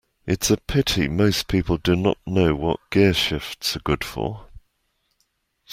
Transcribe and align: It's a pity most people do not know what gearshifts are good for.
It's 0.25 0.49
a 0.49 0.57
pity 0.57 1.07
most 1.07 1.47
people 1.47 1.77
do 1.77 1.95
not 1.95 2.17
know 2.25 2.55
what 2.55 2.79
gearshifts 2.89 3.75
are 3.75 3.81
good 3.81 4.03
for. 4.03 4.47